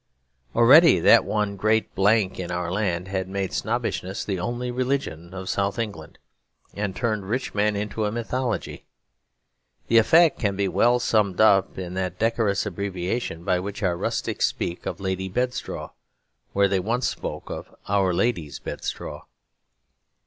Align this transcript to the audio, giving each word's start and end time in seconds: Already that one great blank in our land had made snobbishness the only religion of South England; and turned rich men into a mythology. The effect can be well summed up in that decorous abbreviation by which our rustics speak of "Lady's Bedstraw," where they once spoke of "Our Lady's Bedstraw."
Already 0.55 0.99
that 0.99 1.25
one 1.25 1.55
great 1.55 1.93
blank 1.93 2.39
in 2.39 2.49
our 2.49 2.71
land 2.71 3.07
had 3.07 3.29
made 3.29 3.53
snobbishness 3.53 4.25
the 4.25 4.39
only 4.39 4.71
religion 4.71 5.31
of 5.31 5.47
South 5.47 5.77
England; 5.77 6.17
and 6.73 6.95
turned 6.95 7.29
rich 7.29 7.53
men 7.53 7.75
into 7.75 8.05
a 8.05 8.11
mythology. 8.11 8.87
The 9.89 9.99
effect 9.99 10.39
can 10.39 10.55
be 10.55 10.67
well 10.67 10.97
summed 10.99 11.39
up 11.39 11.77
in 11.77 11.93
that 11.93 12.17
decorous 12.17 12.65
abbreviation 12.65 13.43
by 13.43 13.59
which 13.59 13.83
our 13.83 13.95
rustics 13.95 14.47
speak 14.47 14.87
of 14.87 14.99
"Lady's 14.99 15.33
Bedstraw," 15.33 15.91
where 16.53 16.67
they 16.67 16.79
once 16.79 17.07
spoke 17.07 17.51
of 17.51 17.69
"Our 17.87 18.11
Lady's 18.11 18.57
Bedstraw." 18.57 19.25